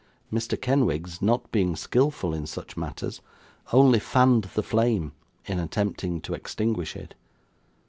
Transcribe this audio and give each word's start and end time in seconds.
Mr. 0.33 0.59
Kenwigs, 0.59 1.21
not 1.21 1.51
being 1.51 1.75
skilful 1.75 2.33
in 2.33 2.47
such 2.47 2.75
matters, 2.75 3.21
only 3.71 3.99
fanned 3.99 4.45
the 4.55 4.63
flame 4.63 5.11
in 5.45 5.59
attempting 5.59 6.19
to 6.21 6.33
extinguish 6.33 6.95
it. 6.95 7.13